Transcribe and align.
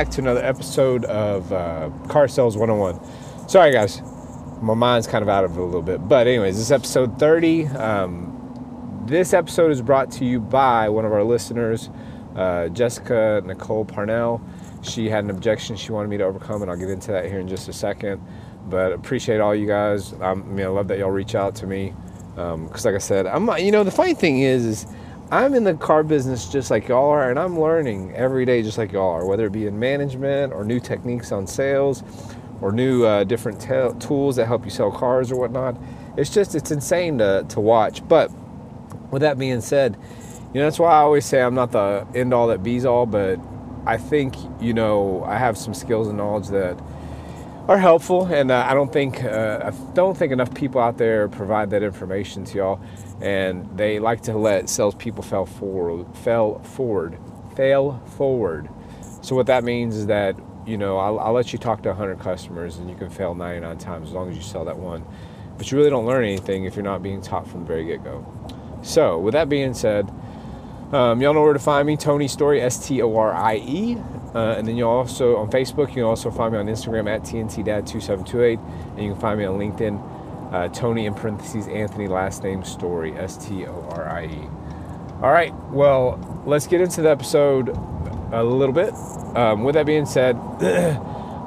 back 0.00 0.08
to 0.08 0.22
another 0.22 0.42
episode 0.42 1.04
of 1.04 1.52
uh, 1.52 1.90
Car 2.08 2.26
Sales 2.26 2.56
101. 2.56 3.46
Sorry, 3.46 3.70
guys, 3.70 4.00
my 4.62 4.72
mind's 4.72 5.06
kind 5.06 5.20
of 5.20 5.28
out 5.28 5.44
of 5.44 5.50
it 5.50 5.60
a 5.60 5.62
little 5.62 5.82
bit. 5.82 6.08
But, 6.08 6.26
anyways, 6.26 6.54
this 6.56 6.64
is 6.64 6.72
episode 6.72 7.18
30. 7.18 7.66
Um, 7.66 9.04
this 9.06 9.34
episode 9.34 9.70
is 9.70 9.82
brought 9.82 10.10
to 10.12 10.24
you 10.24 10.40
by 10.40 10.88
one 10.88 11.04
of 11.04 11.12
our 11.12 11.22
listeners, 11.22 11.90
uh, 12.34 12.68
Jessica 12.68 13.42
Nicole 13.44 13.84
Parnell. 13.84 14.40
She 14.80 15.10
had 15.10 15.24
an 15.24 15.28
objection 15.28 15.76
she 15.76 15.92
wanted 15.92 16.08
me 16.08 16.16
to 16.16 16.24
overcome, 16.24 16.62
and 16.62 16.70
I'll 16.70 16.78
get 16.78 16.88
into 16.88 17.12
that 17.12 17.26
here 17.26 17.38
in 17.38 17.46
just 17.46 17.68
a 17.68 17.72
second. 17.74 18.26
But 18.70 18.92
appreciate 18.92 19.38
all 19.38 19.54
you 19.54 19.66
guys. 19.66 20.14
I 20.14 20.32
mean, 20.32 20.64
I 20.64 20.70
love 20.70 20.88
that 20.88 20.98
y'all 20.98 21.10
reach 21.10 21.34
out 21.34 21.54
to 21.56 21.66
me 21.66 21.92
because, 22.30 22.86
um, 22.86 22.90
like 22.90 22.94
I 22.94 23.04
said, 23.04 23.26
I'm. 23.26 23.50
You 23.58 23.70
know, 23.70 23.84
the 23.84 23.90
funny 23.90 24.14
thing 24.14 24.40
is, 24.40 24.64
is 24.64 24.86
I'm 25.32 25.54
in 25.54 25.62
the 25.62 25.74
car 25.74 26.02
business 26.02 26.48
just 26.48 26.72
like 26.72 26.88
y'all 26.88 27.08
are, 27.10 27.30
and 27.30 27.38
I'm 27.38 27.58
learning 27.58 28.12
every 28.16 28.44
day 28.44 28.62
just 28.62 28.78
like 28.78 28.90
y'all 28.90 29.10
are, 29.10 29.24
whether 29.24 29.46
it 29.46 29.52
be 29.52 29.66
in 29.66 29.78
management 29.78 30.52
or 30.52 30.64
new 30.64 30.80
techniques 30.80 31.30
on 31.30 31.46
sales 31.46 32.02
or 32.60 32.72
new 32.72 33.04
uh, 33.04 33.22
different 33.22 33.60
te- 33.60 33.96
tools 34.00 34.34
that 34.36 34.46
help 34.46 34.64
you 34.64 34.72
sell 34.72 34.90
cars 34.90 35.30
or 35.30 35.36
whatnot. 35.38 35.76
It's 36.16 36.30
just, 36.30 36.56
it's 36.56 36.72
insane 36.72 37.18
to, 37.18 37.46
to 37.48 37.60
watch. 37.60 38.06
But 38.08 38.32
with 39.12 39.22
that 39.22 39.38
being 39.38 39.60
said, 39.60 39.96
you 40.52 40.60
know, 40.60 40.66
that's 40.66 40.80
why 40.80 40.90
I 40.90 41.02
always 41.02 41.26
say 41.26 41.40
I'm 41.40 41.54
not 41.54 41.70
the 41.70 42.04
end 42.12 42.34
all 42.34 42.48
that 42.48 42.64
bees 42.64 42.84
all, 42.84 43.06
but 43.06 43.38
I 43.86 43.98
think, 43.98 44.34
you 44.60 44.74
know, 44.74 45.22
I 45.22 45.38
have 45.38 45.56
some 45.56 45.74
skills 45.74 46.08
and 46.08 46.16
knowledge 46.16 46.48
that 46.48 46.76
are 47.70 47.78
helpful, 47.78 48.26
and 48.26 48.50
uh, 48.50 48.66
I 48.68 48.74
don't 48.74 48.92
think 48.92 49.22
uh, 49.22 49.60
I 49.62 49.94
don't 49.94 50.18
think 50.18 50.32
enough 50.32 50.52
people 50.52 50.80
out 50.80 50.98
there 50.98 51.28
provide 51.28 51.70
that 51.70 51.84
information 51.84 52.44
to 52.46 52.58
y'all, 52.58 52.80
and 53.20 53.78
they 53.78 54.00
like 54.00 54.22
to 54.22 54.36
let 54.36 54.68
salespeople 54.68 55.22
fail 55.22 55.46
forward, 55.46 56.04
fail 56.16 56.58
forward, 56.64 57.16
fail 57.54 58.02
forward. 58.16 58.68
So 59.22 59.36
what 59.36 59.46
that 59.46 59.62
means 59.62 59.94
is 59.94 60.06
that 60.06 60.36
you 60.66 60.76
know 60.76 60.98
I'll, 60.98 61.20
I'll 61.20 61.32
let 61.32 61.52
you 61.52 61.60
talk 61.60 61.84
to 61.84 61.90
100 61.90 62.18
customers, 62.18 62.78
and 62.78 62.90
you 62.90 62.96
can 62.96 63.08
fail 63.08 63.36
99 63.36 63.78
times 63.78 64.08
as 64.08 64.14
long 64.14 64.28
as 64.28 64.34
you 64.34 64.42
sell 64.42 64.64
that 64.64 64.76
one, 64.76 65.04
but 65.56 65.70
you 65.70 65.78
really 65.78 65.90
don't 65.90 66.06
learn 66.06 66.24
anything 66.24 66.64
if 66.64 66.74
you're 66.74 66.82
not 66.82 67.04
being 67.04 67.22
taught 67.22 67.46
from 67.46 67.60
the 67.60 67.66
very 67.66 67.84
get-go. 67.84 68.26
So 68.82 69.16
with 69.20 69.34
that 69.34 69.48
being 69.48 69.74
said. 69.74 70.10
Um, 70.92 71.22
y'all 71.22 71.34
know 71.34 71.42
where 71.42 71.52
to 71.52 71.60
find 71.60 71.86
me, 71.86 71.96
Tony 71.96 72.26
Storie, 72.26 72.60
S 72.60 72.88
T 72.88 73.00
O 73.00 73.16
R 73.16 73.32
I 73.32 73.56
E. 73.56 73.96
Uh, 74.34 74.54
and 74.56 74.66
then 74.66 74.76
you'll 74.76 74.90
also, 74.90 75.36
on 75.36 75.48
Facebook, 75.50 75.88
you 75.88 75.94
can 75.94 76.02
also 76.02 76.30
find 76.30 76.52
me 76.52 76.58
on 76.58 76.66
Instagram 76.66 77.08
at 77.08 77.22
TNTDad2728. 77.22 78.58
And 78.96 79.04
you 79.04 79.12
can 79.12 79.20
find 79.20 79.38
me 79.38 79.44
on 79.44 79.58
LinkedIn, 79.58 80.52
uh, 80.52 80.68
Tony 80.68 81.06
in 81.06 81.14
parentheses, 81.14 81.68
Anthony, 81.68 82.08
last 82.08 82.42
name 82.42 82.64
Storie, 82.64 83.16
S 83.16 83.36
T 83.36 83.66
O 83.66 83.86
R 83.90 84.08
I 84.08 84.26
E. 84.26 84.48
All 85.22 85.30
right, 85.30 85.54
well, 85.70 86.18
let's 86.44 86.66
get 86.66 86.80
into 86.80 87.02
the 87.02 87.10
episode 87.10 87.68
a 88.32 88.42
little 88.42 88.74
bit. 88.74 88.92
Um, 89.36 89.62
with 89.62 89.74
that 89.74 89.86
being 89.86 90.06
said, 90.06 90.36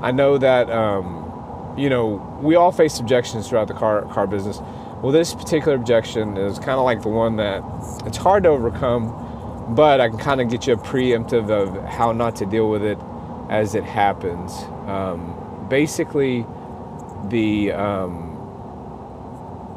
I 0.02 0.12
know 0.12 0.38
that, 0.38 0.70
um, 0.70 1.74
you 1.78 1.90
know, 1.90 2.40
we 2.42 2.56
all 2.56 2.72
face 2.72 3.00
objections 3.00 3.50
throughout 3.50 3.68
the 3.68 3.74
car, 3.74 4.04
car 4.14 4.28
business. 4.28 4.60
Well, 5.02 5.12
this 5.12 5.34
particular 5.34 5.76
objection 5.76 6.38
is 6.38 6.60
kind 6.60 6.80
of 6.80 6.86
like 6.86 7.02
the 7.02 7.10
one 7.10 7.36
that 7.38 7.62
it's 8.06 8.16
hard 8.16 8.44
to 8.44 8.50
overcome 8.50 9.23
but 9.70 10.02
I 10.02 10.10
can 10.10 10.18
kind 10.18 10.42
of 10.42 10.50
get 10.50 10.68
you 10.68 10.74
a 10.74 10.78
preemptive 10.78 11.50
of 11.50 11.84
how 11.86 12.12
not 12.12 12.36
to 12.38 12.46
deal 12.46 12.70
with 12.70 12.84
it 12.84 12.98
as 13.50 13.76
it 13.76 13.84
happens. 13.84 14.52
Um, 14.88 15.68
basically, 15.70 16.46
the 17.30 17.72
um, 17.72 18.34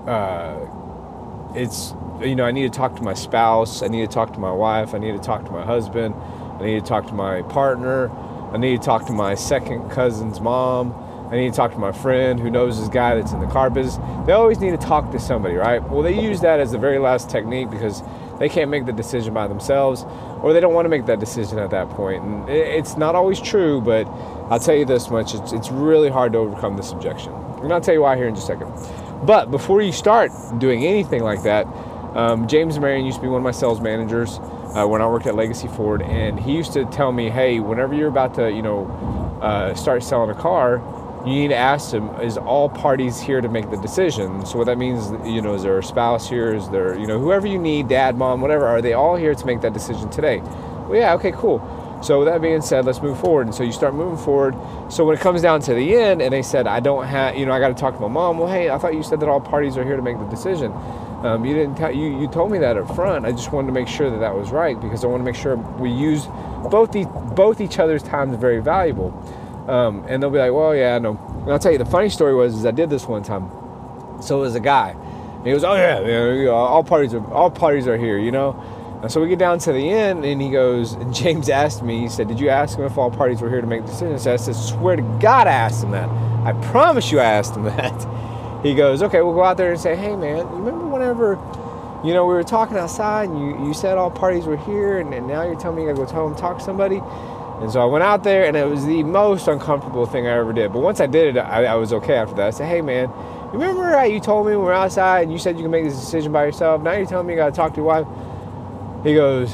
uh, 0.07 0.59
it's 1.55 1.95
you 2.21 2.35
know 2.35 2.45
I 2.45 2.53
need 2.53 2.73
to 2.73 2.77
talk 2.77 2.97
to 2.97 3.03
my 3.03 3.15
spouse, 3.15 3.83
I 3.83 3.89
need 3.89 4.09
to 4.09 4.13
talk 4.13 4.33
to 4.35 4.41
my 4.41 4.53
wife, 4.53 4.95
I 4.95 4.99
need 4.99 5.13
to 5.13 5.23
talk 5.23 5.45
to 5.47 5.53
my 5.53 5.65
husband, 5.65 6.15
I 6.61 6.65
need 6.65 6.81
to 6.81 6.87
talk 6.87 7.07
to 7.09 7.15
my 7.15 7.43
partner, 7.43 8.11
I 8.53 8.57
need 8.57 8.81
to 8.81 8.85
talk 8.85 9.07
to 9.07 9.13
my 9.13 9.35
second 9.35 9.91
cousin's 9.91 10.41
mom. 10.41 11.03
I 11.31 11.35
need 11.35 11.51
to 11.51 11.57
talk 11.57 11.73
to 11.73 11.79
my 11.79 11.91
friend 11.91 12.39
who 12.39 12.51
knows 12.51 12.79
this 12.79 12.89
guy 12.89 13.17
that's 13.17 13.33
in 13.33 13.41
the 13.41 13.49
car 13.49 13.69
business. 13.69 13.99
They 14.27 14.33
always 14.33 14.61
need 14.61 14.71
to 14.71 14.77
talk 14.77 15.11
to 15.11 15.19
somebody, 15.19 15.57
right? 15.57 15.83
Well, 15.83 16.03
they 16.03 16.15
use 16.15 16.41
that 16.43 16.61
as 16.61 16.71
the 16.71 16.79
very 16.79 16.99
last 17.01 17.29
technique 17.29 17.69
because 17.69 18.01
they 18.39 18.49
can't 18.49 18.71
make 18.71 18.87
the 18.87 18.93
decision 18.93 19.33
by 19.35 19.47
themselves 19.47 20.05
or 20.43 20.53
they 20.53 20.61
don't 20.61 20.75
want 20.75 20.85
to 20.85 20.91
make 20.91 21.07
that 21.07 21.21
decision 21.21 21.59
at 21.59 21.71
that 21.71 21.89
point. 21.91 22.23
And 22.23 22.49
it's 22.49 22.97
not 22.97 23.15
always 23.15 23.41
true, 23.41 23.81
but 23.81 24.07
I'll 24.51 24.61
tell 24.61 24.75
you 24.75 24.85
this 24.85 25.11
much 25.11 25.35
it's, 25.35 25.53
it's 25.53 25.71
really 25.71 26.09
hard 26.09 26.33
to 26.33 26.39
overcome 26.39 26.77
this 26.77 26.93
objection. 26.93 27.33
And 27.63 27.73
I'll 27.73 27.81
tell 27.81 27.95
you 27.95 28.03
why 28.03 28.17
here 28.17 28.29
in 28.29 28.35
just 28.35 28.49
a 28.49 28.55
second. 28.55 29.27
But 29.27 29.51
before 29.51 29.81
you 29.83 29.93
start 29.93 30.31
doing 30.59 30.85
anything 30.85 31.23
like 31.23 31.43
that, 31.43 31.67
um, 32.15 32.47
James 32.47 32.79
Marion 32.79 33.05
used 33.05 33.17
to 33.17 33.23
be 33.23 33.29
one 33.29 33.39
of 33.39 33.45
my 33.45 33.51
sales 33.51 33.81
managers 33.81 34.39
uh, 34.75 34.87
when 34.87 35.03
I 35.03 35.07
worked 35.07 35.27
at 35.27 35.35
Legacy 35.35 35.69
Ford, 35.69 36.03
and 36.03 36.39
he 36.39 36.53
used 36.53 36.73
to 36.75 36.85
tell 36.87 37.13
me, 37.13 37.29
"Hey, 37.29 37.61
whenever 37.61 37.95
you're 37.95 38.09
about 38.09 38.35
to, 38.35 38.51
you 38.51 38.63
know, 38.63 38.87
uh, 39.43 39.75
start 39.75 40.03
selling 40.03 40.31
a 40.31 40.35
car, 40.35 40.79
you 41.27 41.35
need 41.35 41.49
to 41.49 41.57
ask 41.57 41.91
them 41.91 42.09
is 42.21 42.39
all 42.39 42.69
parties 42.69 43.21
here 43.21 43.41
to 43.41 43.49
make 43.49 43.69
the 43.71 43.77
decision? 43.77 44.47
So 44.47 44.59
what 44.59 44.67
that 44.67 44.79
means 44.79 45.11
you 45.27 45.43
know 45.43 45.55
is 45.55 45.65
there 45.65 45.79
a 45.79 45.83
spouse 45.83 46.29
here? 46.29 46.55
Is 46.55 46.69
there 46.71 46.97
you 46.97 47.07
know 47.07 47.19
whoever 47.19 47.49
you 47.49 47.59
need 47.59 47.89
dad 47.89 48.17
mom 48.17 48.41
whatever 48.41 48.65
are 48.65 48.81
they 48.81 48.93
all 48.93 49.17
here 49.17 49.35
to 49.35 49.47
make 49.47 49.61
that 49.63 49.73
decision 49.73 50.09
today? 50.09 50.39
Well 50.39 50.95
yeah 50.95 51.15
okay 51.15 51.33
cool. 51.33 51.61
So 52.03 52.21
with 52.21 52.29
that 52.29 52.41
being 52.41 52.63
said 52.63 52.85
let's 52.85 53.03
move 53.03 53.19
forward. 53.19 53.49
And 53.49 53.55
so 53.55 53.65
you 53.65 53.73
start 53.73 53.95
moving 53.95 54.17
forward. 54.17 54.55
So 54.89 55.05
when 55.05 55.17
it 55.17 55.21
comes 55.21 55.43
down 55.43 55.61
to 55.63 55.75
the 55.75 55.97
end 55.97 56.23
and 56.23 56.33
they 56.33 56.43
said 56.43 56.69
i 56.69 56.79
don't 56.79 57.07
have 57.07 57.37
you 57.37 57.45
know 57.45 57.53
i 57.53 57.59
got 57.59 57.69
to 57.69 57.75
talk 57.75 57.95
to 57.95 58.01
my 58.01 58.09
mom 58.09 58.39
well 58.39 58.49
hey 58.49 58.71
i 58.71 58.79
thought 58.79 58.95
you 58.95 59.03
said 59.03 59.19
that 59.19 59.29
all 59.29 59.41
parties 59.41 59.77
are 59.77 59.85
here 59.85 59.97
to 59.97 60.03
make 60.03 60.19
the 60.19 60.27
decision. 60.27 60.73
Um, 61.25 61.45
you 61.45 61.55
didn't 61.55 61.75
tell 61.75 61.91
you 61.91 62.21
you 62.21 62.29
told 62.29 62.53
me 62.53 62.59
that 62.59 62.77
up 62.77 62.95
front. 62.95 63.27
I 63.27 63.33
just 63.33 63.51
wanted 63.51 63.67
to 63.69 63.73
make 63.73 63.89
sure 63.89 64.11
that 64.11 64.19
that 64.19 64.35
was 64.35 64.51
right 64.51 64.81
because 64.81 65.03
i 65.03 65.09
want 65.09 65.23
to 65.23 65.25
make 65.25 65.35
sure 65.35 65.57
we 65.57 65.91
use 65.91 66.27
both 66.71 66.93
the 66.93 67.05
both 67.35 67.61
each 67.61 67.81
other's 67.81 68.05
time 68.05 68.31
is 68.31 68.39
very 68.39 68.61
valuable 68.61 69.11
um, 69.69 70.05
and 70.09 70.23
they'll 70.23 70.31
be 70.31 70.39
like, 70.39 70.53
well, 70.53 70.75
yeah, 70.75 70.97
I 70.97 70.99
know. 70.99 71.17
And 71.43 71.53
I'll 71.53 71.59
tell 71.59 71.73
you, 71.73 71.79
the 71.79 71.85
funny 71.85 72.09
story 72.09 72.35
was, 72.35 72.55
is 72.55 72.67
I 72.67 72.71
did 72.71 72.91
this 72.91 73.07
one 73.07 73.23
time. 73.23 73.51
So 74.23 74.39
it 74.39 74.43
was 74.43 74.55
a 74.55 74.61
guy. 74.61 74.91
And 74.91 75.47
he 75.47 75.53
goes, 75.53 75.65
oh, 75.65 75.75
yeah, 75.75 76.01
yeah, 76.01 76.49
all 76.51 76.85
parties 76.85 77.15
are, 77.15 77.33
all 77.33 77.51
parties 77.51 77.87
are 77.87 77.97
here, 77.97 78.19
you 78.19 78.31
know? 78.31 78.53
And 79.03 79.13
so 79.13 79.21
we 79.21 79.29
get 79.29 79.39
down 79.39 79.59
to 79.61 79.73
the 79.73 79.91
end, 79.91 80.25
and 80.25 80.41
he 80.41 80.51
goes, 80.51 80.95
and 80.95 81.15
James 81.15 81.49
asked 81.49 81.83
me, 81.83 82.01
he 82.01 82.09
said, 82.09 82.29
did 82.29 82.41
you 82.41 82.49
ask 82.49 82.79
him 82.79 82.85
if 82.85 82.97
all 82.97 83.11
parties 83.11 83.41
were 83.41 83.51
here 83.51 83.61
to 83.61 83.67
make 83.67 83.85
decisions? 83.85 84.23
So 84.23 84.33
I 84.33 84.37
said, 84.37 84.57
swear 84.57 84.97
to 84.97 85.03
God 85.21 85.47
I 85.47 85.53
asked 85.53 85.85
him 85.85 85.91
that. 85.93 86.09
I 86.09 86.53
promise 86.71 87.11
you 87.11 87.21
I 87.21 87.25
asked 87.25 87.57
him 87.57 87.65
that. 87.77 88.63
He 88.63 88.75
goes, 88.75 89.03
okay, 89.03 89.21
we'll 89.23 89.35
go 89.35 89.45
out 89.45 89.57
there 89.57 89.73
and 89.73 89.81
say, 89.81 89.95
hey, 89.97 90.17
man, 90.17 90.39
you 90.39 90.57
remember 90.57 90.87
whenever, 90.87 91.33
you 92.05 92.15
know, 92.15 92.25
we 92.27 92.35
were 92.35 92.43
talking 92.43 92.77
outside 92.77 93.29
and 93.29 93.39
you, 93.39 93.67
you 93.67 93.75
said 93.75 93.99
all 93.99 94.11
parties 94.11 94.47
were 94.47 94.57
here, 94.57 94.99
and, 94.99 95.13
and 95.13 95.27
now 95.27 95.43
you're 95.43 95.55
telling 95.55 95.77
me 95.77 95.83
you 95.83 95.89
gotta 95.89 96.05
go 96.05 96.11
tell 96.11 96.27
him, 96.27 96.35
talk 96.35 96.59
to 96.59 96.65
somebody? 96.65 97.01
And 97.61 97.73
so 97.73 97.81
I 97.81 97.87
went 97.87 98.05
out 98.05 98.23
there, 98.23 98.45
and 98.45 98.57
it 98.57 98.67
was 98.69 98.85
the 98.85 99.03
most 99.03 99.49
uncomfortable 99.49 100.05
thing 100.05 100.27
I 100.27 100.33
ever 100.33 100.53
did. 100.53 100.73
But 100.73 100.81
once 100.81 101.01
I 101.01 101.07
did 101.07 101.37
it, 101.37 101.41
I, 101.41 101.65
I 101.65 101.75
was 101.75 101.93
okay 101.95 102.15
after 102.15 102.35
that. 102.37 102.47
I 102.49 102.51
said, 102.51 102.69
"Hey, 102.69 102.83
man, 102.83 103.11
remember 103.53 103.85
how 103.85 104.05
you 104.05 104.21
told 104.21 104.47
me 104.47 104.53
when 104.53 104.61
we 104.61 104.67
were 104.67 104.75
outside, 104.75 105.23
and 105.23 105.33
you 105.33 105.39
said 105.39 105.57
you 105.57 105.63
can 105.63 105.71
make 105.71 105.85
this 105.85 105.99
decision 105.99 106.33
by 106.33 106.45
yourself? 106.45 106.83
Now 106.83 106.93
you're 106.93 107.07
telling 107.07 107.27
me 107.27 107.33
you 107.33 107.39
got 107.39 107.47
to 107.47 107.57
talk 107.57 107.73
to 107.73 107.77
your 107.79 107.87
wife." 107.87 108.07
He 109.05 109.15
goes, 109.15 109.53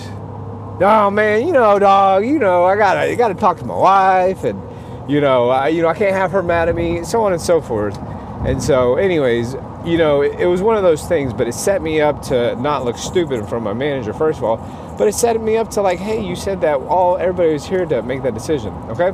"Oh 0.80 1.10
man, 1.10 1.46
you 1.46 1.52
know, 1.52 1.78
dog, 1.78 2.24
you 2.24 2.38
know, 2.38 2.64
I 2.64 2.76
gotta, 2.76 3.08
you 3.08 3.16
gotta 3.16 3.34
talk 3.34 3.58
to 3.58 3.64
my 3.64 3.76
wife, 3.76 4.42
and 4.42 4.60
you 5.08 5.20
know, 5.20 5.50
I, 5.50 5.68
you 5.68 5.82
know, 5.82 5.88
I 5.88 5.94
can't 5.94 6.14
have 6.14 6.32
her 6.32 6.42
mad 6.42 6.68
at 6.68 6.74
me, 6.74 6.98
and 6.98 7.06
so 7.06 7.22
on 7.22 7.32
and 7.32 7.40
so 7.40 7.60
forth." 7.60 7.98
And 8.44 8.60
so, 8.60 8.96
anyways, 8.96 9.54
you 9.84 9.96
know, 9.96 10.22
it, 10.22 10.40
it 10.40 10.46
was 10.46 10.60
one 10.60 10.76
of 10.76 10.82
those 10.82 11.06
things, 11.06 11.32
but 11.32 11.46
it 11.46 11.54
set 11.54 11.80
me 11.80 12.00
up 12.00 12.22
to 12.22 12.56
not 12.56 12.84
look 12.84 12.98
stupid 12.98 13.34
in 13.34 13.46
front 13.46 13.58
of 13.58 13.62
my 13.62 13.72
manager, 13.72 14.12
first 14.12 14.38
of 14.38 14.44
all, 14.44 14.56
but 14.98 15.08
it 15.08 15.14
set 15.14 15.40
me 15.40 15.56
up 15.56 15.70
to 15.70 15.82
like, 15.82 15.98
hey, 15.98 16.24
you 16.24 16.36
said 16.36 16.60
that 16.60 16.76
all 16.80 17.16
everybody 17.16 17.52
was 17.52 17.66
here 17.66 17.86
to 17.86 18.02
make 18.02 18.22
that 18.22 18.34
decision, 18.34 18.72
okay? 18.90 19.12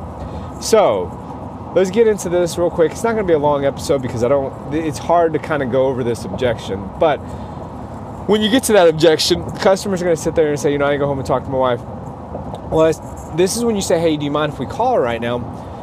So, 0.61 1.71
let's 1.75 1.89
get 1.89 2.07
into 2.07 2.29
this 2.29 2.57
real 2.57 2.69
quick. 2.69 2.91
It's 2.91 3.03
not 3.03 3.13
going 3.13 3.23
to 3.25 3.27
be 3.27 3.33
a 3.33 3.39
long 3.39 3.65
episode 3.65 4.01
because 4.01 4.23
I 4.23 4.27
don't, 4.27 4.73
it's 4.73 4.97
hard 4.97 5.33
to 5.33 5.39
kind 5.39 5.63
of 5.63 5.71
go 5.71 5.87
over 5.87 6.03
this 6.03 6.25
objection, 6.25 6.89
but 6.99 7.17
when 8.27 8.41
you 8.41 8.49
get 8.51 8.63
to 8.65 8.73
that 8.73 8.87
objection, 8.87 9.43
customers 9.57 10.01
are 10.01 10.05
going 10.05 10.15
to 10.15 10.21
sit 10.21 10.35
there 10.35 10.49
and 10.49 10.59
say, 10.59 10.71
you 10.71 10.77
know, 10.77 10.85
I 10.85 10.97
go 10.97 11.07
home 11.07 11.17
and 11.17 11.25
talk 11.25 11.43
to 11.43 11.49
my 11.49 11.57
wife. 11.57 11.81
Well, 12.71 12.93
this 13.35 13.57
is 13.57 13.65
when 13.65 13.75
you 13.75 13.81
say, 13.81 13.99
hey, 13.99 14.17
do 14.17 14.25
you 14.25 14.29
mind 14.29 14.53
if 14.53 14.59
we 14.59 14.67
call 14.67 14.95
her 14.95 15.01
right 15.01 15.19
now? 15.19 15.39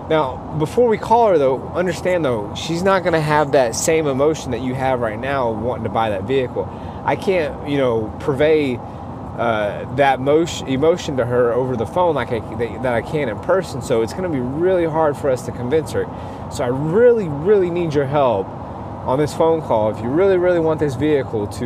Now, 0.08 0.56
before 0.58 0.86
we 0.86 0.98
call 0.98 1.30
her, 1.30 1.38
though, 1.38 1.66
understand 1.70 2.24
though, 2.24 2.54
she's 2.54 2.84
not 2.84 3.02
going 3.02 3.14
to 3.14 3.20
have 3.20 3.52
that 3.52 3.74
same 3.74 4.06
emotion 4.06 4.52
that 4.52 4.60
you 4.60 4.74
have 4.74 5.00
right 5.00 5.18
now 5.18 5.50
wanting 5.50 5.82
to 5.82 5.90
buy 5.90 6.10
that 6.10 6.22
vehicle. 6.22 6.64
I 7.04 7.16
can't, 7.16 7.68
you 7.68 7.78
know, 7.78 8.16
purvey 8.20 8.78
uh, 9.38 9.94
that 9.96 10.20
motion, 10.20 10.66
emotion 10.68 11.16
to 11.18 11.26
her 11.26 11.52
over 11.52 11.76
the 11.76 11.86
phone 11.86 12.14
like 12.14 12.32
I, 12.32 12.40
that 12.82 12.94
I 12.94 13.02
can 13.02 13.28
in 13.28 13.38
person. 13.40 13.82
So 13.82 14.02
it's 14.02 14.12
going 14.12 14.24
to 14.24 14.30
be 14.30 14.40
really 14.40 14.86
hard 14.86 15.16
for 15.16 15.30
us 15.30 15.44
to 15.46 15.52
convince 15.52 15.92
her. 15.92 16.04
So 16.50 16.64
I 16.64 16.68
really, 16.68 17.28
really 17.28 17.70
need 17.70 17.94
your 17.94 18.06
help 18.06 18.46
on 18.46 19.18
this 19.18 19.34
phone 19.34 19.60
call. 19.62 19.90
If 19.90 20.02
you 20.02 20.08
really, 20.08 20.38
really 20.38 20.58
want 20.58 20.80
this 20.80 20.94
vehicle 20.94 21.46
to, 21.48 21.64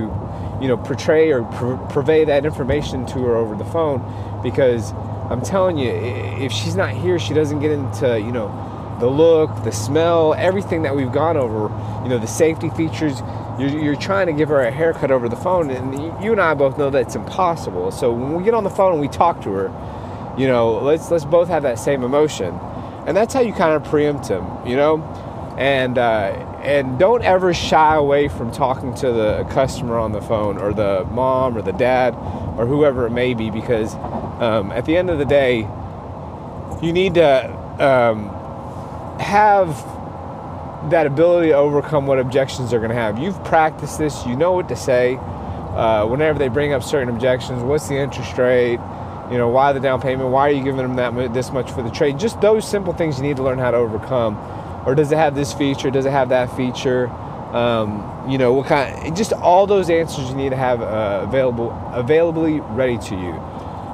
you 0.61 0.69
know, 0.69 0.76
portray 0.76 1.31
or 1.31 1.44
pr- 1.44 1.76
purvey 1.93 2.25
that 2.26 2.44
information 2.44 3.06
to 3.06 3.19
her 3.20 3.37
over 3.37 3.56
the 3.56 3.64
phone, 3.64 4.00
because 4.43 4.93
I'm 5.31 5.40
telling 5.40 5.78
you, 5.78 5.90
if 5.90 6.52
she's 6.52 6.75
not 6.75 6.90
here, 6.90 7.19
she 7.19 7.34
doesn't 7.34 7.61
get 7.61 7.70
into, 7.70 8.20
you 8.20 8.32
know, 8.32 8.96
the 9.00 9.06
look, 9.06 9.64
the 9.64 9.72
smell, 9.72 10.34
everything 10.34 10.82
that 10.82 10.94
we've 10.94 11.12
gone 11.12 11.37
over, 11.37 11.72
you 12.02 12.11
know, 12.11 12.19
the 12.19 12.26
safety 12.26 12.69
features. 12.70 13.22
You're, 13.58 13.70
you're 13.70 13.97
trying 13.97 14.26
to 14.29 14.32
give 14.35 14.49
her 14.50 14.61
a 14.62 14.70
haircut 14.70 15.11
over 15.11 15.29
the 15.29 15.37
phone, 15.37 15.70
and 15.70 15.94
you 16.25 16.32
and 16.32 16.41
I 16.41 16.55
both 16.55 16.79
know 16.79 16.91
that's 16.91 17.17
impossible. 17.17 17.91
So 17.91 18.12
when 18.12 18.35
we 18.35 18.44
get 18.44 18.55
on 18.55 18.64
the 18.64 18.70
phone 18.70 18.93
and 18.93 19.00
we 19.00 19.08
talk 19.08 19.43
to 19.43 19.50
her, 19.52 19.70
You 20.38 20.47
know, 20.49 20.79
let's 20.81 21.11
let's 21.11 21.25
both 21.26 21.49
have 21.49 21.62
that 21.64 21.79
same 21.79 22.02
emotion, 22.05 22.55
and 23.06 23.17
that's 23.17 23.35
how 23.35 23.41
you 23.41 23.52
kind 23.52 23.75
of 23.76 23.85
preempt 23.85 24.29
them. 24.29 24.47
You 24.67 24.76
know, 24.76 25.02
and 25.58 25.99
uh, 25.99 26.32
and 26.64 26.99
don't 26.99 27.23
ever 27.23 27.55
shy 27.55 27.97
away 27.97 28.29
from 28.29 28.50
talking 28.50 28.94
to 28.97 29.12
the 29.12 29.44
customer 29.50 29.99
on 29.99 30.12
the 30.12 30.23
phone 30.23 30.58
or 30.58 30.73
the 30.75 31.05
mom 31.12 31.56
or 31.56 31.62
the 31.62 31.73
dad 31.73 32.14
or 32.58 32.67
whoever 32.67 33.06
it 33.06 33.11
may 33.11 33.35
be 33.35 33.50
because 33.50 33.94
um, 34.41 34.73
at 34.73 34.87
the 34.87 34.96
end 34.96 35.11
of 35.11 35.19
the 35.19 35.26
day, 35.26 35.69
you 36.82 36.93
need 36.93 37.14
to 37.14 37.50
um, 37.79 38.31
have 39.20 39.69
that 40.88 41.06
ability 41.06 41.49
to 41.49 41.55
overcome 41.55 42.06
what 42.06 42.19
objections 42.19 42.71
they're 42.71 42.81
going 42.81 42.91
to 42.91 42.97
have. 42.97 43.19
You've 43.19 43.43
practiced 43.44 43.99
this, 43.99 44.25
you 44.27 44.35
know 44.35 44.53
what 44.53 44.69
to 44.69 44.77
say. 44.77 45.17
Uh, 45.17 46.06
whenever 46.06 46.38
they 46.38 46.49
bring 46.49 46.73
up 46.73 46.82
certain 46.82 47.09
objections, 47.09 47.62
what's 47.62 47.88
the 47.88 47.97
interest 47.97 48.37
rate? 48.38 48.81
You 49.31 49.38
know, 49.38 49.49
why 49.49 49.73
the 49.73 49.79
down 49.79 50.00
payment? 50.00 50.31
Why 50.31 50.49
are 50.49 50.53
you 50.53 50.65
giving 50.65 50.79
them 50.79 50.97
that 50.97 51.32
this 51.32 51.53
much 51.53 51.71
for 51.71 51.82
the 51.82 51.91
trade? 51.91 52.19
Just 52.19 52.41
those 52.41 52.67
simple 52.69 52.93
things 52.93 53.19
you 53.19 53.23
need 53.23 53.37
to 53.37 53.43
learn 53.43 53.59
how 53.59 53.71
to 53.71 53.77
overcome. 53.77 54.37
Or 54.87 54.94
does 54.94 55.12
it 55.12 55.17
have 55.17 55.35
this 55.35 55.53
feature? 55.53 55.91
Does 55.91 56.06
it 56.06 56.11
have 56.11 56.31
that 56.31 56.55
feature? 56.56 57.09
Um, 57.55 58.27
you 58.29 58.38
know, 58.38 58.53
what 58.53 58.67
kind? 58.67 59.17
Just 59.17 59.32
all 59.32 59.67
those 59.67 59.91
answers 59.91 60.29
you 60.31 60.35
need 60.35 60.50
to 60.50 60.56
have 60.56 60.82
uh, 60.82 61.21
available, 61.23 61.71
availably 61.93 62.61
ready 62.61 62.99
to 62.99 63.15
you. 63.15 63.35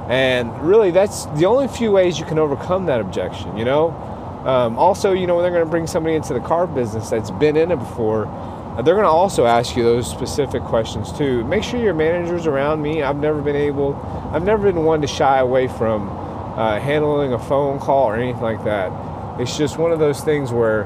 And 0.08 0.58
really, 0.62 0.90
that's 0.90 1.26
the 1.26 1.46
only 1.46 1.68
few 1.68 1.90
ways 1.90 2.18
you 2.18 2.24
can 2.24 2.38
overcome 2.38 2.86
that 2.86 3.00
objection. 3.00 3.56
You 3.58 3.64
know, 3.64 4.15
um, 4.46 4.78
also, 4.78 5.12
you 5.12 5.26
know, 5.26 5.34
when 5.34 5.42
they're 5.42 5.52
going 5.52 5.64
to 5.64 5.70
bring 5.70 5.88
somebody 5.88 6.14
into 6.14 6.32
the 6.32 6.40
car 6.40 6.68
business 6.68 7.10
that's 7.10 7.32
been 7.32 7.56
in 7.56 7.72
it 7.72 7.78
before, 7.78 8.26
uh, 8.26 8.82
they're 8.82 8.94
going 8.94 9.04
to 9.04 9.10
also 9.10 9.44
ask 9.44 9.76
you 9.76 9.82
those 9.82 10.08
specific 10.08 10.62
questions 10.62 11.12
too. 11.12 11.42
Make 11.44 11.64
sure 11.64 11.80
your 11.80 11.94
manager's 11.94 12.46
around 12.46 12.80
me. 12.80 13.02
I've 13.02 13.16
never 13.16 13.42
been 13.42 13.56
able, 13.56 13.96
I've 14.32 14.44
never 14.44 14.70
been 14.70 14.84
one 14.84 15.00
to 15.00 15.08
shy 15.08 15.38
away 15.38 15.66
from 15.66 16.08
uh, 16.56 16.78
handling 16.78 17.32
a 17.32 17.38
phone 17.38 17.80
call 17.80 18.04
or 18.04 18.14
anything 18.14 18.42
like 18.42 18.62
that. 18.64 19.40
It's 19.40 19.56
just 19.58 19.78
one 19.78 19.90
of 19.90 19.98
those 19.98 20.20
things 20.20 20.52
where, 20.52 20.84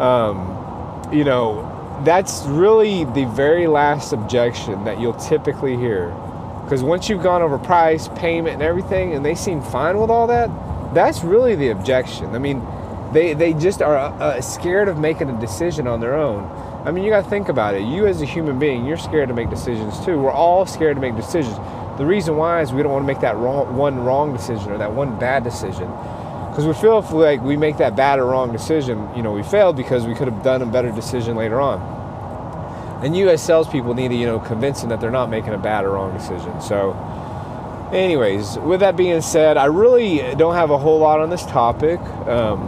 um, 0.00 1.10
you 1.12 1.24
know, 1.24 1.72
that's 2.04 2.44
really 2.44 3.04
the 3.04 3.24
very 3.24 3.66
last 3.66 4.12
objection 4.12 4.84
that 4.84 5.00
you'll 5.00 5.14
typically 5.14 5.76
hear. 5.76 6.10
Because 6.62 6.82
once 6.82 7.08
you've 7.08 7.22
gone 7.22 7.42
over 7.42 7.58
price, 7.58 8.08
payment, 8.16 8.54
and 8.54 8.62
everything, 8.62 9.14
and 9.14 9.24
they 9.24 9.34
seem 9.34 9.60
fine 9.60 9.98
with 9.98 10.10
all 10.10 10.26
that, 10.26 10.50
that's 10.94 11.24
really 11.24 11.54
the 11.54 11.68
objection. 11.68 12.34
I 12.34 12.38
mean, 12.38 12.60
they, 13.12 13.34
they 13.34 13.52
just 13.52 13.82
are 13.82 13.96
uh, 13.96 14.40
scared 14.40 14.88
of 14.88 14.98
making 14.98 15.30
a 15.30 15.40
decision 15.40 15.86
on 15.86 16.00
their 16.00 16.14
own. 16.14 16.44
I 16.86 16.92
mean, 16.92 17.02
you 17.02 17.10
got 17.10 17.24
to 17.24 17.30
think 17.30 17.48
about 17.48 17.74
it. 17.74 17.82
You, 17.82 18.06
as 18.06 18.22
a 18.22 18.24
human 18.24 18.58
being, 18.58 18.86
you're 18.86 18.96
scared 18.96 19.28
to 19.28 19.34
make 19.34 19.50
decisions 19.50 20.04
too. 20.04 20.18
We're 20.18 20.30
all 20.30 20.66
scared 20.66 20.96
to 20.96 21.00
make 21.00 21.16
decisions. 21.16 21.56
The 21.98 22.06
reason 22.06 22.36
why 22.36 22.60
is 22.60 22.72
we 22.72 22.82
don't 22.82 22.92
want 22.92 23.02
to 23.02 23.06
make 23.06 23.20
that 23.20 23.36
wrong, 23.36 23.74
one 23.76 24.04
wrong 24.04 24.32
decision 24.32 24.70
or 24.70 24.78
that 24.78 24.92
one 24.92 25.18
bad 25.18 25.42
decision. 25.42 25.90
Because 26.50 26.66
we 26.66 26.74
feel 26.74 26.98
if 26.98 27.10
like 27.10 27.42
we 27.42 27.56
make 27.56 27.78
that 27.78 27.96
bad 27.96 28.18
or 28.18 28.26
wrong 28.26 28.52
decision, 28.52 29.08
you 29.16 29.22
know, 29.22 29.32
we 29.32 29.42
failed 29.42 29.76
because 29.76 30.06
we 30.06 30.14
could 30.14 30.28
have 30.28 30.42
done 30.42 30.62
a 30.62 30.66
better 30.66 30.90
decision 30.92 31.36
later 31.36 31.60
on. 31.60 31.80
And 33.04 33.16
you, 33.16 33.28
as 33.28 33.42
salespeople, 33.42 33.94
need 33.94 34.08
to, 34.08 34.14
you 34.14 34.26
know, 34.26 34.38
convince 34.38 34.80
them 34.80 34.90
that 34.90 35.00
they're 35.00 35.10
not 35.10 35.28
making 35.28 35.54
a 35.54 35.58
bad 35.58 35.84
or 35.84 35.90
wrong 35.90 36.16
decision. 36.16 36.60
So, 36.60 36.92
anyways, 37.92 38.58
with 38.58 38.80
that 38.80 38.96
being 38.96 39.20
said, 39.20 39.56
I 39.56 39.66
really 39.66 40.34
don't 40.36 40.54
have 40.54 40.70
a 40.70 40.78
whole 40.78 40.98
lot 40.98 41.20
on 41.20 41.30
this 41.30 41.44
topic. 41.44 42.00
Um, 42.26 42.60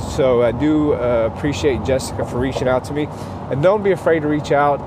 so 0.00 0.42
I 0.42 0.52
do 0.52 0.94
uh, 0.94 1.30
appreciate 1.34 1.84
Jessica 1.84 2.24
for 2.24 2.38
reaching 2.38 2.68
out 2.68 2.84
to 2.84 2.92
me, 2.92 3.06
and 3.50 3.62
don't 3.62 3.82
be 3.82 3.92
afraid 3.92 4.20
to 4.20 4.28
reach 4.28 4.52
out. 4.52 4.80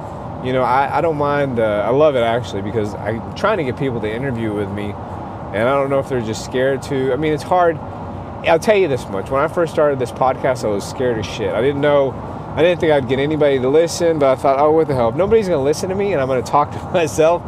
You 0.45 0.53
know, 0.53 0.63
I, 0.63 0.97
I 0.97 1.01
don't 1.01 1.17
mind. 1.17 1.59
Uh, 1.59 1.85
I 1.85 1.89
love 1.89 2.15
it 2.15 2.23
actually 2.23 2.61
because 2.61 2.93
I'm 2.95 3.35
trying 3.35 3.57
to 3.57 3.63
get 3.63 3.77
people 3.77 4.01
to 4.01 4.11
interview 4.13 4.53
with 4.53 4.69
me, 4.69 4.85
and 4.85 5.67
I 5.67 5.73
don't 5.79 5.89
know 5.89 5.99
if 5.99 6.09
they're 6.09 6.21
just 6.21 6.43
scared 6.43 6.81
to. 6.83 7.13
I 7.13 7.15
mean, 7.15 7.33
it's 7.33 7.43
hard. 7.43 7.77
I'll 7.77 8.59
tell 8.59 8.75
you 8.77 8.87
this 8.87 9.07
much: 9.09 9.29
when 9.29 9.41
I 9.41 9.47
first 9.47 9.73
started 9.73 9.99
this 9.99 10.11
podcast, 10.11 10.65
I 10.65 10.67
was 10.67 10.87
scared 10.87 11.17
as 11.17 11.25
shit. 11.25 11.53
I 11.53 11.61
didn't 11.61 11.81
know. 11.81 12.11
I 12.55 12.61
didn't 12.61 12.81
think 12.81 12.91
I'd 12.91 13.07
get 13.07 13.17
anybody 13.17 13.57
to 13.59 13.69
listen, 13.69 14.19
but 14.19 14.37
I 14.37 14.39
thought, 14.39 14.59
oh, 14.59 14.71
what 14.71 14.87
the 14.87 14.93
hell? 14.93 15.09
If 15.09 15.15
nobody's 15.15 15.47
going 15.47 15.59
to 15.59 15.63
listen 15.63 15.89
to 15.89 15.95
me, 15.95 16.13
and 16.13 16.21
I'm 16.21 16.27
going 16.27 16.43
to 16.43 16.51
talk 16.51 16.71
to 16.71 16.77
myself, 16.93 17.41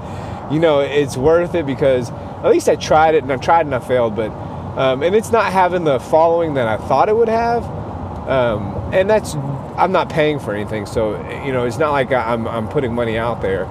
you 0.51 0.59
know, 0.59 0.79
it's 0.79 1.15
worth 1.15 1.53
it 1.53 1.65
because 1.65 2.09
at 2.09 2.49
least 2.49 2.67
I 2.69 2.75
tried 2.75 3.15
it, 3.15 3.23
and 3.23 3.31
I 3.31 3.37
tried 3.37 3.65
and 3.65 3.75
I 3.75 3.79
failed, 3.79 4.15
but 4.15 4.31
um, 4.77 5.03
and 5.03 5.15
it's 5.15 5.31
not 5.31 5.53
having 5.53 5.83
the 5.85 5.99
following 5.99 6.55
that 6.55 6.67
I 6.67 6.77
thought 6.77 7.07
it 7.09 7.15
would 7.15 7.29
have. 7.29 7.63
Um, 8.27 8.75
and 8.93 9.09
that's 9.09 9.35
I'm 9.77 9.91
not 9.91 10.09
paying 10.09 10.39
for 10.39 10.53
anything, 10.53 10.85
so 10.85 11.15
you 11.45 11.53
know 11.53 11.65
it's 11.65 11.77
not 11.77 11.91
like 11.91 12.11
I'm 12.11 12.47
I'm 12.47 12.67
putting 12.67 12.93
money 12.93 13.17
out 13.17 13.41
there, 13.41 13.65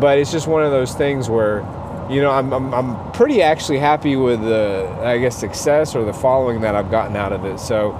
but 0.00 0.18
it's 0.18 0.30
just 0.30 0.46
one 0.46 0.64
of 0.64 0.70
those 0.70 0.94
things 0.94 1.28
where 1.28 1.60
you 2.08 2.22
know 2.22 2.30
I'm 2.30 2.52
I'm, 2.52 2.72
I'm 2.72 3.12
pretty 3.12 3.42
actually 3.42 3.78
happy 3.78 4.16
with 4.16 4.40
the 4.40 4.88
I 5.02 5.18
guess 5.18 5.36
success 5.36 5.94
or 5.94 6.04
the 6.04 6.12
following 6.12 6.60
that 6.62 6.74
I've 6.74 6.90
gotten 6.90 7.16
out 7.16 7.32
of 7.32 7.44
it. 7.44 7.58
So 7.58 7.90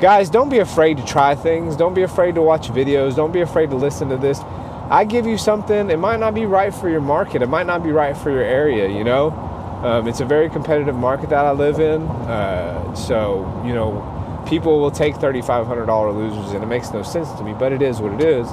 guys, 0.00 0.30
don't 0.30 0.48
be 0.48 0.58
afraid 0.58 0.96
to 0.96 1.04
try 1.04 1.34
things. 1.34 1.76
Don't 1.76 1.94
be 1.94 2.02
afraid 2.02 2.34
to 2.36 2.42
watch 2.42 2.68
videos. 2.68 3.14
Don't 3.14 3.32
be 3.32 3.40
afraid 3.42 3.70
to 3.70 3.76
listen 3.76 4.08
to 4.08 4.16
this. 4.16 4.40
I 4.90 5.04
give 5.04 5.26
you 5.26 5.36
something. 5.36 5.90
It 5.90 5.98
might 5.98 6.20
not 6.20 6.34
be 6.34 6.46
right 6.46 6.74
for 6.74 6.88
your 6.88 7.02
market. 7.02 7.42
It 7.42 7.48
might 7.48 7.66
not 7.66 7.82
be 7.84 7.92
right 7.92 8.16
for 8.16 8.30
your 8.30 8.42
area. 8.42 8.88
You 8.88 9.04
know. 9.04 9.47
Um, 9.82 10.08
it's 10.08 10.20
a 10.20 10.24
very 10.24 10.50
competitive 10.50 10.96
market 10.96 11.30
that 11.30 11.44
I 11.44 11.52
live 11.52 11.78
in. 11.78 12.02
Uh, 12.02 12.94
so, 12.94 13.62
you 13.64 13.72
know, 13.74 14.44
people 14.48 14.80
will 14.80 14.90
take 14.90 15.14
$3,500 15.16 16.14
losers, 16.14 16.52
and 16.52 16.64
it 16.64 16.66
makes 16.66 16.92
no 16.92 17.02
sense 17.02 17.30
to 17.32 17.44
me, 17.44 17.54
but 17.56 17.72
it 17.72 17.80
is 17.80 18.00
what 18.00 18.12
it 18.12 18.20
is. 18.20 18.48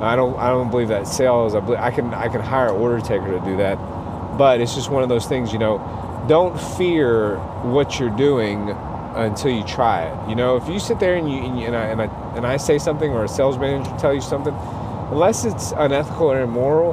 I 0.00 0.14
don't, 0.14 0.38
I 0.38 0.50
don't 0.50 0.70
believe 0.70 0.88
that 0.88 1.06
sales. 1.06 1.54
I, 1.54 1.60
believe, 1.60 1.80
I 1.80 1.90
can, 1.90 2.12
I 2.12 2.28
can 2.28 2.40
hire 2.40 2.68
an 2.68 2.80
order 2.80 3.00
taker 3.00 3.30
to 3.30 3.40
do 3.44 3.56
that, 3.56 3.76
but 4.36 4.60
it's 4.60 4.74
just 4.74 4.90
one 4.90 5.02
of 5.02 5.08
those 5.08 5.26
things. 5.26 5.52
You 5.52 5.58
know, 5.58 6.24
don't 6.28 6.58
fear 6.76 7.36
what 7.62 7.98
you're 7.98 8.14
doing 8.14 8.70
until 9.14 9.50
you 9.50 9.64
try 9.64 10.04
it. 10.04 10.28
You 10.28 10.36
know, 10.36 10.56
if 10.56 10.68
you 10.68 10.78
sit 10.78 11.00
there 11.00 11.16
and 11.16 11.30
you 11.30 11.38
and, 11.38 11.58
you, 11.58 11.66
and 11.66 11.74
I, 11.74 11.86
and 11.86 12.02
I 12.02 12.04
and 12.36 12.46
I 12.46 12.58
say 12.58 12.78
something, 12.78 13.10
or 13.10 13.24
a 13.24 13.28
sales 13.28 13.58
manager 13.58 13.90
tell 13.98 14.14
you 14.14 14.20
something, 14.20 14.54
unless 15.10 15.44
it's 15.44 15.72
unethical 15.72 16.30
or 16.30 16.42
immoral, 16.42 16.92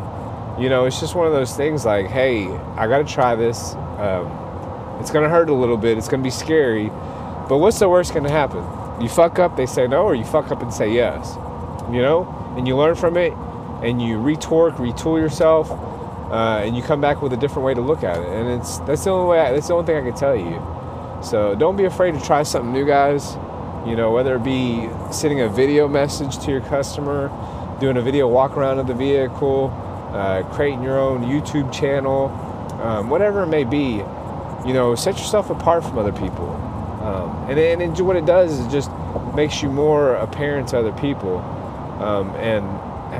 you 0.60 0.70
know, 0.70 0.86
it's 0.86 1.00
just 1.00 1.16
one 1.16 1.28
of 1.28 1.34
those 1.34 1.56
things 1.56 1.86
like, 1.86 2.08
hey, 2.08 2.48
I 2.78 2.88
got 2.88 3.06
to 3.06 3.14
try 3.14 3.36
this. 3.36 3.76
Um, 3.98 4.98
it's 5.00 5.12
going 5.12 5.24
to 5.24 5.30
hurt 5.30 5.50
a 5.50 5.54
little 5.54 5.78
bit. 5.78 5.98
It's 5.98 6.08
going 6.08 6.22
to 6.22 6.24
be 6.24 6.32
scary. 6.32 6.88
But 7.50 7.58
what's 7.58 7.80
the 7.80 7.90
worst 7.90 8.14
going 8.14 8.24
to 8.24 8.32
happen? 8.32 8.64
You 9.02 9.10
fuck 9.10 9.40
up, 9.40 9.58
they 9.58 9.66
say 9.66 9.88
no, 9.88 10.04
or 10.04 10.16
you 10.16 10.24
fuck 10.24 10.52
up 10.52 10.62
and 10.62 10.74
say 10.74 10.94
yes. 10.94 11.36
You 11.92 12.02
know? 12.02 12.54
And 12.58 12.68
you 12.68 12.78
learn 12.78 12.96
from 12.96 13.18
it 13.18 13.34
and 13.84 14.02
you 14.02 14.20
retorque, 14.20 14.76
retool 14.76 15.20
yourself, 15.20 15.70
uh, 16.32 16.62
and 16.64 16.76
you 16.76 16.82
come 16.82 17.02
back 17.02 17.22
with 17.22 17.34
a 17.34 17.38
different 17.38 17.66
way 17.66 17.74
to 17.74 17.82
look 17.82 18.04
at 18.04 18.18
it. 18.18 18.28
And 18.28 18.60
it's 18.60 18.80
that's 18.80 19.04
the 19.04 19.12
only 19.12 19.30
way. 19.30 19.40
I, 19.40 19.52
that's 19.52 19.68
the 19.68 19.74
only 19.74 19.86
thing 19.86 19.98
I 19.98 20.10
can 20.10 20.18
tell 20.18 20.36
you. 20.36 20.62
So 21.22 21.56
don't 21.56 21.76
be 21.76 21.84
afraid 21.84 22.14
to 22.14 22.22
try 22.22 22.44
something 22.44 22.72
new, 22.72 22.86
guys. 22.86 23.36
You 23.86 23.96
know, 23.96 24.12
whether 24.12 24.36
it 24.36 24.44
be 24.44 24.90
sending 25.12 25.42
a 25.42 25.50
video 25.50 25.88
message 25.88 26.40
to 26.40 26.52
your 26.52 26.62
customer, 26.62 27.30
doing 27.80 27.98
a 27.98 28.02
video 28.02 28.28
walk 28.28 28.58
around 28.58 28.80
of 28.80 28.88
the 28.88 28.96
vehicle, 28.96 29.70
uh, 30.16 30.44
creating 30.54 30.82
your 30.82 30.98
own 30.98 31.24
YouTube 31.24 31.72
channel, 31.74 32.30
um, 32.82 33.10
whatever 33.10 33.44
it 33.44 33.48
may 33.48 33.64
be, 33.64 33.98
you 34.66 34.74
know, 34.74 34.96
set 34.96 35.18
yourself 35.18 35.50
apart 35.50 35.84
from 35.84 35.98
other 35.98 36.14
people. 36.14 36.50
Um, 37.04 37.50
and, 37.50 37.60
and 37.60 37.82
it, 37.82 38.02
what 38.02 38.16
it 38.16 38.26
does 38.26 38.60
is 38.60 38.72
just 38.72 38.90
makes 39.36 39.62
you 39.62 39.70
more 39.70 40.16
apparent 40.16 40.70
to 40.70 40.80
other 40.80 40.94
people 40.94 41.40
um, 42.00 42.30
and 42.36 42.66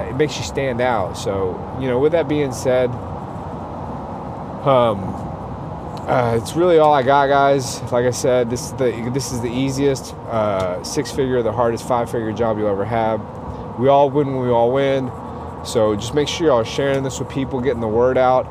it 0.10 0.16
makes 0.16 0.38
you 0.38 0.44
stand 0.44 0.82
out. 0.82 1.18
So, 1.18 1.78
you 1.80 1.88
know, 1.88 2.00
with 2.00 2.14
that 2.14 2.28
being 2.28 2.52
said, 2.52 2.90
um, 4.66 5.00
uh, 6.08 6.40
it's 6.42 6.56
really 6.56 6.78
all 6.78 6.94
I 6.94 7.04
got, 7.04 7.28
guys. 7.28 7.82
Like 7.92 8.06
I 8.06 8.12
said, 8.12 8.50
this 8.50 8.66
is 8.66 8.74
the 8.74 9.10
this 9.14 9.32
is 9.32 9.42
the 9.42 9.50
easiest 9.50 10.14
uh, 10.30 10.84
six 10.84 11.12
figure, 11.12 11.42
the 11.42 11.52
hardest 11.52 11.88
five 11.88 12.10
figure 12.12 12.32
job 12.32 12.58
you'll 12.58 12.70
ever 12.70 12.86
have. 12.86 13.20
We 13.80 13.88
all 13.88 14.10
win 14.10 14.36
when 14.36 14.46
we 14.46 14.52
all 14.52 14.72
win. 14.72 15.12
So 15.66 15.96
just 15.96 16.14
make 16.14 16.28
sure 16.28 16.48
y'all 16.48 16.58
are 16.58 16.66
sharing 16.66 17.04
this 17.04 17.20
with 17.20 17.30
people, 17.30 17.60
getting 17.60 17.82
the 17.82 17.88
word 17.88 18.18
out. 18.18 18.46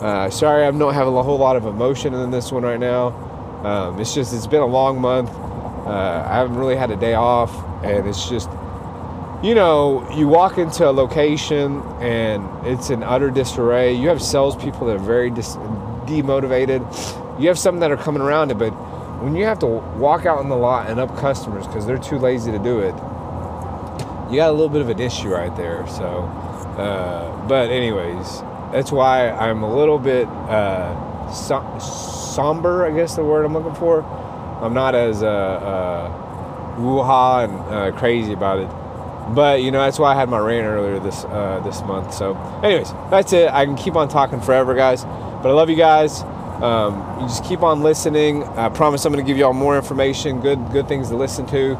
Uh, 0.00 0.30
sorry, 0.30 0.64
I 0.64 0.70
don't 0.70 0.94
have 0.94 1.08
a 1.08 1.22
whole 1.22 1.36
lot 1.36 1.56
of 1.56 1.66
emotion 1.66 2.14
in 2.14 2.30
this 2.30 2.52
one 2.52 2.62
right 2.62 2.80
now. 2.80 3.08
Um, 3.64 4.00
it's 4.00 4.14
just 4.14 4.32
it's 4.32 4.46
been 4.46 4.62
a 4.62 4.66
long 4.66 5.00
month. 5.00 5.30
Uh, 5.30 6.24
I 6.26 6.36
haven't 6.36 6.56
really 6.56 6.76
had 6.76 6.90
a 6.90 6.96
day 6.96 7.14
off, 7.14 7.52
and 7.84 8.06
it's 8.06 8.28
just 8.28 8.48
you 9.42 9.54
know 9.54 10.08
you 10.16 10.28
walk 10.28 10.58
into 10.58 10.88
a 10.88 10.92
location 10.92 11.82
and 12.00 12.48
it's 12.66 12.88
in 12.88 13.02
utter 13.02 13.30
disarray. 13.30 13.92
You 13.92 14.08
have 14.08 14.22
salespeople 14.22 14.86
that 14.86 14.96
are 14.96 14.98
very 14.98 15.28
dis- 15.30 15.56
demotivated. 16.06 16.80
You 17.40 17.48
have 17.48 17.58
some 17.58 17.80
that 17.80 17.90
are 17.90 17.96
coming 17.96 18.22
around 18.22 18.50
it, 18.52 18.58
but 18.58 18.70
when 19.22 19.34
you 19.34 19.44
have 19.44 19.58
to 19.58 19.66
walk 19.66 20.24
out 20.24 20.40
in 20.40 20.48
the 20.48 20.56
lot 20.56 20.88
and 20.88 21.00
up 21.00 21.14
customers 21.18 21.66
because 21.66 21.84
they're 21.84 21.98
too 21.98 22.18
lazy 22.18 22.52
to 22.52 22.58
do 22.58 22.78
it, 22.78 22.94
you 24.30 24.36
got 24.36 24.48
a 24.48 24.52
little 24.52 24.68
bit 24.68 24.80
of 24.80 24.88
an 24.88 25.00
issue 25.00 25.28
right 25.28 25.54
there. 25.56 25.86
So. 25.88 26.46
Uh, 26.80 27.46
but 27.46 27.70
anyways, 27.70 28.40
that's 28.72 28.90
why 28.90 29.30
I'm 29.30 29.62
a 29.62 29.76
little 29.76 29.98
bit 29.98 30.26
uh, 30.28 31.30
som- 31.30 31.78
somber. 31.80 32.86
I 32.86 32.90
guess 32.96 33.16
the 33.16 33.24
word 33.24 33.44
I'm 33.44 33.52
looking 33.52 33.74
for. 33.74 34.02
I'm 34.62 34.74
not 34.74 34.94
as 34.94 35.22
uh, 35.22 35.26
uh, 35.26 36.76
woo-ha 36.80 37.40
and 37.40 37.52
uh, 37.74 37.98
crazy 37.98 38.32
about 38.32 38.58
it. 38.58 39.34
But 39.34 39.62
you 39.62 39.70
know 39.70 39.80
that's 39.80 39.98
why 39.98 40.12
I 40.12 40.14
had 40.16 40.28
my 40.28 40.38
rant 40.38 40.66
earlier 40.66 40.98
this 40.98 41.24
uh, 41.24 41.60
this 41.64 41.82
month. 41.82 42.14
So, 42.14 42.36
anyways, 42.64 42.92
that's 43.10 43.32
it. 43.32 43.48
I 43.50 43.64
can 43.64 43.76
keep 43.76 43.94
on 43.94 44.08
talking 44.08 44.40
forever, 44.40 44.74
guys. 44.74 45.04
But 45.04 45.46
I 45.46 45.52
love 45.52 45.70
you 45.70 45.76
guys. 45.76 46.22
Um, 46.62 47.20
you 47.20 47.26
just 47.26 47.44
keep 47.44 47.62
on 47.62 47.82
listening. 47.82 48.42
I 48.44 48.68
promise 48.70 49.04
I'm 49.04 49.12
going 49.12 49.24
to 49.24 49.28
give 49.30 49.38
y'all 49.38 49.52
more 49.52 49.76
information, 49.76 50.40
good 50.40 50.58
good 50.72 50.88
things 50.88 51.08
to 51.10 51.16
listen 51.16 51.46
to. 51.46 51.76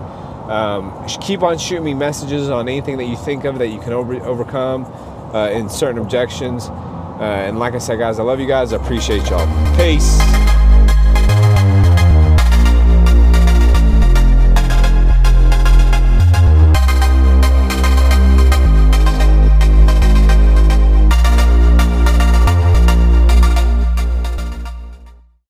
Um, 0.50 1.06
keep 1.20 1.42
on 1.42 1.58
shooting 1.58 1.84
me 1.84 1.94
messages 1.94 2.50
on 2.50 2.68
anything 2.68 2.96
that 2.98 3.04
you 3.04 3.16
think 3.16 3.44
of 3.44 3.58
that 3.58 3.68
you 3.68 3.78
can 3.78 3.92
over, 3.92 4.14
overcome 4.24 4.84
uh, 5.32 5.48
in 5.50 5.68
certain 5.68 6.02
objections. 6.02 6.66
Uh, 6.68 7.44
and 7.46 7.58
like 7.58 7.74
I 7.74 7.78
said, 7.78 7.98
guys, 7.98 8.18
I 8.18 8.24
love 8.24 8.40
you 8.40 8.46
guys. 8.46 8.72
I 8.72 8.76
appreciate 8.76 9.30
y'all. 9.30 9.46
Peace. 9.76 10.39